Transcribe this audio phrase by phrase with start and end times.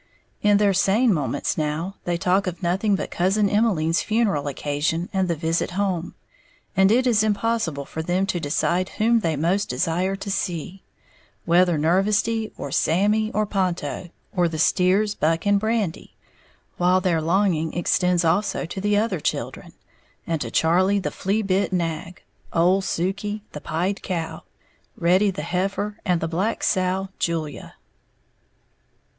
[0.41, 5.27] In their sane moments now, they talk of nothing but Cousin Emmeline's funeral occasion and
[5.27, 6.15] the visit home;
[6.75, 10.81] and it is impossible for them to decide whom they most desire to see,
[11.45, 16.15] whether Nervesty, or Sammy, or Ponto, or the steers Buck and Brandy;
[16.77, 19.73] while their longing extends also to the other children,
[20.25, 22.23] and to Charlie the "flea bit" nag,
[22.53, 24.41] Ole Suke, the "pied" cow,
[24.97, 27.75] Reddy the heifer, and the black sow, Julia.